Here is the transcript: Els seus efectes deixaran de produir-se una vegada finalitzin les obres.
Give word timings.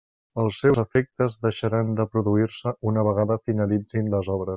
Els 0.43 0.55
seus 0.61 0.79
efectes 0.83 1.35
deixaran 1.47 1.93
de 1.99 2.07
produir-se 2.15 2.73
una 2.93 3.05
vegada 3.09 3.39
finalitzin 3.51 4.11
les 4.17 4.33
obres. 4.39 4.49